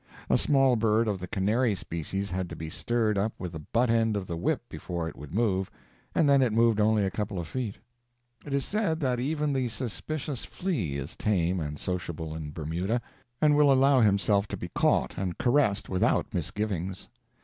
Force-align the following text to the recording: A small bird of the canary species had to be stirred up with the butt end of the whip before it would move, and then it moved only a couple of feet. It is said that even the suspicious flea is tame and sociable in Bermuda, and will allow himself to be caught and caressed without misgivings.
A 0.31 0.37
small 0.39 0.75
bird 0.77 1.07
of 1.07 1.19
the 1.19 1.27
canary 1.27 1.75
species 1.75 2.31
had 2.31 2.49
to 2.49 2.55
be 2.55 2.71
stirred 2.71 3.19
up 3.19 3.33
with 3.37 3.51
the 3.51 3.59
butt 3.59 3.91
end 3.91 4.17
of 4.17 4.25
the 4.25 4.35
whip 4.35 4.63
before 4.67 5.07
it 5.07 5.15
would 5.15 5.31
move, 5.31 5.69
and 6.15 6.27
then 6.27 6.41
it 6.41 6.51
moved 6.51 6.79
only 6.79 7.05
a 7.05 7.11
couple 7.11 7.37
of 7.37 7.47
feet. 7.47 7.75
It 8.43 8.51
is 8.51 8.65
said 8.65 8.99
that 9.01 9.19
even 9.19 9.53
the 9.53 9.67
suspicious 9.67 10.43
flea 10.43 10.95
is 10.95 11.15
tame 11.15 11.59
and 11.59 11.77
sociable 11.77 12.33
in 12.33 12.51
Bermuda, 12.51 12.99
and 13.43 13.55
will 13.55 13.71
allow 13.71 14.01
himself 14.01 14.47
to 14.47 14.57
be 14.57 14.69
caught 14.69 15.19
and 15.19 15.37
caressed 15.37 15.87
without 15.87 16.33
misgivings. 16.33 17.07